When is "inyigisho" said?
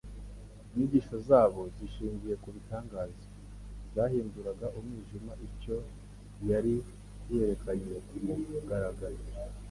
0.71-1.15